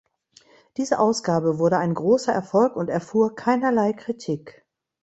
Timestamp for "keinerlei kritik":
3.35-4.65